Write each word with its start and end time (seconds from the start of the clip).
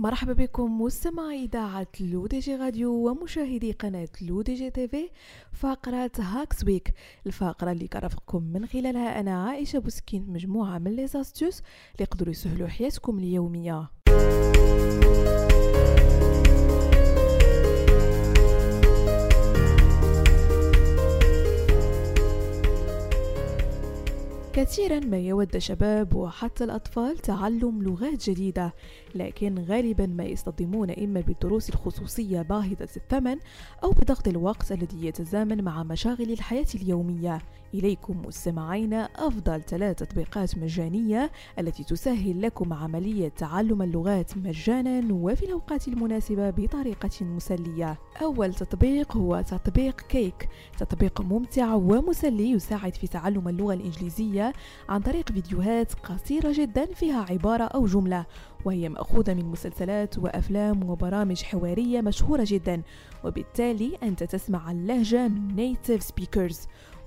مرحبا 0.00 0.32
بكم 0.32 0.80
مستمعي 0.82 1.44
إذاعة 1.44 1.86
L'ODJ 2.00 2.56
Radio 2.56 2.92
ومشاهدي 2.92 3.72
قناة 3.72 4.08
L'ODJ 4.22 4.70
TV 4.70 5.08
فقرة 5.52 6.10
Hacks 6.18 6.64
Week 6.64 6.94
الفقرة 7.26 7.72
اللي 7.72 7.88
كرفقكم 7.88 8.42
من 8.42 8.66
خلالها 8.66 9.20
أنا 9.20 9.44
عائشة 9.44 9.78
بوسكين 9.78 10.26
مجموعة 10.28 10.78
من 10.78 10.96
les 10.96 11.06
astuces 11.06 11.58
اللي 11.58 12.00
يقدروا 12.00 12.30
يسهلوا 12.30 12.68
حياتكم 12.68 13.18
اليومية. 13.18 13.88
كثيرا 24.54 25.00
ما 25.00 25.18
يود 25.18 25.56
الشباب 25.56 26.14
وحتى 26.14 26.64
الأطفال 26.64 27.18
تعلم 27.18 27.82
لغات 27.82 28.30
جديدة 28.30 28.74
لكن 29.14 29.58
غالبا 29.58 30.06
ما 30.06 30.24
يصطدمون 30.24 30.90
إما 30.90 31.20
بالدروس 31.20 31.70
الخصوصية 31.70 32.42
باهظة 32.42 32.88
الثمن 32.96 33.36
أو 33.84 33.90
بضغط 33.90 34.28
الوقت 34.28 34.72
الذي 34.72 35.06
يتزامن 35.06 35.64
مع 35.64 35.82
مشاغل 35.82 36.32
الحياة 36.32 36.66
اليومية. 36.74 37.38
إليكم 37.74 38.22
مستمعين 38.26 38.94
أفضل 38.94 39.62
ثلاث 39.62 39.96
تطبيقات 39.96 40.58
مجانية 40.58 41.30
التي 41.58 41.84
تسهل 41.84 42.42
لكم 42.42 42.72
عملية 42.72 43.28
تعلم 43.28 43.82
اللغات 43.82 44.36
مجانا 44.36 45.14
وفي 45.14 45.44
الأوقات 45.44 45.88
المناسبة 45.88 46.50
بطريقة 46.50 47.10
مسلية. 47.20 47.98
أول 48.22 48.54
تطبيق 48.54 49.16
هو 49.16 49.40
تطبيق 49.40 50.00
كيك 50.00 50.48
تطبيق 50.78 51.20
ممتع 51.20 51.74
ومسلي 51.74 52.50
يساعد 52.50 52.94
في 52.94 53.06
تعلم 53.06 53.48
اللغة 53.48 53.74
الإنجليزية 53.74 54.43
عن 54.88 55.00
طريق 55.00 55.32
فيديوهات 55.32 55.92
قصيرة 55.94 56.52
جدا 56.52 56.86
فيها 56.86 57.26
عبارة 57.30 57.64
أو 57.64 57.86
جملة 57.86 58.26
وهي 58.64 58.88
مأخوذة 58.88 59.34
من 59.34 59.44
مسلسلات 59.44 60.18
وأفلام 60.18 60.90
وبرامج 60.90 61.42
حوارية 61.42 62.00
مشهورة 62.00 62.44
جدا 62.46 62.82
وبالتالي 63.24 63.98
أنت 64.02 64.22
تسمع 64.24 64.70
اللهجة 64.70 65.28
من 65.28 65.76
native 65.76 66.02
speakers. 66.02 66.56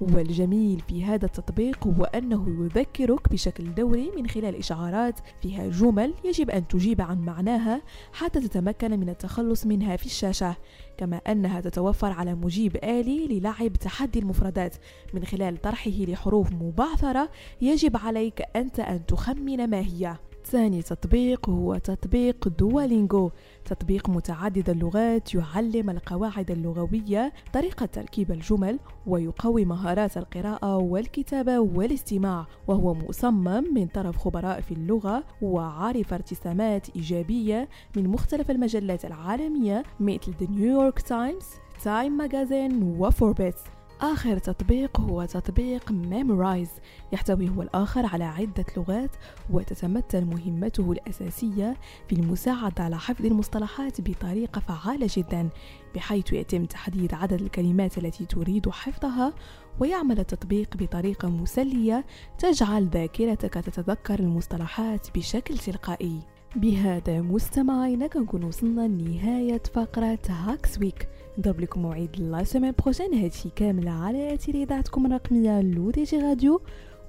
والجميل 0.00 0.80
في 0.88 1.04
هذا 1.04 1.24
التطبيق 1.26 1.86
هو 1.86 2.04
أنه 2.04 2.64
يذكرك 2.64 3.28
بشكل 3.28 3.74
دوري 3.74 4.10
من 4.16 4.28
خلال 4.28 4.56
إشعارات 4.56 5.20
فيها 5.42 5.68
جمل 5.68 6.14
يجب 6.24 6.50
أن 6.50 6.68
تجيب 6.68 7.00
عن 7.00 7.18
معناها 7.18 7.82
حتى 8.12 8.40
تتمكن 8.40 9.00
من 9.00 9.08
التخلص 9.08 9.66
منها 9.66 9.96
في 9.96 10.06
الشاشة 10.06 10.56
كما 10.98 11.16
أنها 11.16 11.60
تتوفر 11.60 12.12
على 12.12 12.34
مجيب 12.34 12.76
آلي 12.76 13.26
للعب 13.28 13.72
تحدي 13.72 14.18
المفردات. 14.18 14.76
من 15.14 15.24
خلال 15.24 15.60
طرحه 15.60 15.90
لحروف 15.90 16.52
مبعثرة 16.52 17.30
يجب 17.60 17.96
عليك 17.96 18.42
أنت 18.56 18.80
أن 18.80 19.06
تخمن 19.06 19.70
ما 19.70 19.80
هي. 19.80 20.16
ثاني 20.50 20.82
تطبيق 20.82 21.50
هو 21.50 21.78
تطبيق 21.78 22.48
دوالينغو 22.48 23.30
تطبيق 23.64 24.10
متعدد 24.10 24.70
اللغات 24.70 25.34
يعلم 25.34 25.90
القواعد 25.90 26.50
اللغوية 26.50 27.32
طريقة 27.52 27.86
تركيب 27.86 28.32
الجمل 28.32 28.78
ويقوي 29.06 29.64
مهارات 29.64 30.16
القراءة 30.16 30.76
والكتابة 30.76 31.58
والاستماع 31.58 32.46
وهو 32.66 32.94
مصمم 32.94 33.74
من 33.74 33.86
طرف 33.86 34.16
خبراء 34.16 34.60
في 34.60 34.72
اللغة 34.72 35.24
وعارف 35.42 36.12
ارتسامات 36.12 36.96
إيجابية 36.96 37.68
من 37.96 38.08
مختلف 38.08 38.50
المجلات 38.50 39.04
العالمية 39.04 39.82
مثل 40.00 40.32
The 40.40 40.46
New 40.46 40.80
York 40.80 41.02
Times, 41.02 41.44
Time 41.84 42.22
Magazine 42.22 42.82
وفوربس 42.98 43.75
آخر 44.00 44.38
تطبيق 44.38 45.00
هو 45.00 45.24
تطبيق 45.24 45.92
Memrise 45.92 46.68
يحتوي 47.12 47.48
هو 47.48 47.62
الآخر 47.62 48.06
على 48.06 48.24
عدة 48.24 48.64
لغات 48.76 49.10
وتتمثل 49.50 50.24
مهمته 50.24 50.92
الأساسية 50.92 51.76
في 52.08 52.14
المساعدة 52.14 52.84
على 52.84 52.98
حفظ 52.98 53.26
المصطلحات 53.26 54.00
بطريقة 54.00 54.60
فعالة 54.60 55.08
جدا 55.16 55.48
بحيث 55.94 56.32
يتم 56.32 56.64
تحديد 56.64 57.14
عدد 57.14 57.42
الكلمات 57.42 57.98
التي 57.98 58.24
تريد 58.24 58.68
حفظها 58.68 59.32
ويعمل 59.80 60.18
التطبيق 60.20 60.76
بطريقة 60.76 61.28
مسلية 61.28 62.04
تجعل 62.38 62.88
ذاكرتك 62.88 63.54
تتذكر 63.54 64.20
المصطلحات 64.20 65.18
بشكل 65.18 65.58
تلقائي. 65.58 66.35
بهذا 66.56 67.20
مستمعينا 67.20 68.06
كنكون 68.06 68.44
وصلنا 68.44 68.88
لنهاية 68.88 69.62
فقرة 69.74 70.18
Hacks 70.28 70.78
Week 70.78 71.08
نضرب 71.38 71.60
لكم 71.60 71.82
موعد 71.82 72.16
la 72.18 72.44
semaine 72.44 72.74
prochaine. 72.82 73.14
هادشي 73.14 73.48
كامل 73.56 73.88
على 73.88 74.34
اثير 74.34 74.54
إذاعتكم 74.54 75.06
الرقمية 75.06 75.60
L'ODJ 75.60 76.18
Radio 76.18 76.60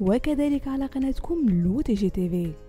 وكذلك 0.02 0.68
على 0.68 0.86
قناتكم 0.86 1.50
L'ODJ 1.50 2.10
TV. 2.10 2.67